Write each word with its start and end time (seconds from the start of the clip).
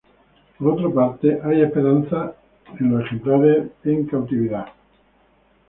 Por 0.57 0.67
otra 0.79 0.89
parte, 0.89 1.39
hay 1.43 1.61
esperanzas 1.61 2.31
en 2.79 2.89
los 2.89 3.05
ejemplares 3.05 3.67
en 3.83 4.07
cautividad. 4.07 4.65